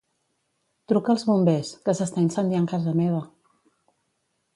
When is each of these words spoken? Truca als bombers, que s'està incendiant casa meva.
Truca 0.91 1.11
als 1.13 1.25
bombers, 1.27 1.69
que 1.89 1.95
s'està 1.99 2.23
incendiant 2.23 2.65
casa 2.73 2.95
meva. 3.03 3.21